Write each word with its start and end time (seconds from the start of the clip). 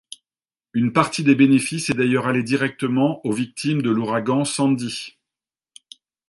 Une 0.73 0.93
partie 0.93 1.23
des 1.23 1.35
bénéfices 1.35 1.91
est 1.91 1.93
d'ailleurs 1.93 2.25
allée 2.25 2.41
directement 2.41 3.21
aux 3.23 3.31
victimes 3.31 3.83
de 3.83 3.91
l'ouragan 3.91 4.45
Sandy. 4.45 5.15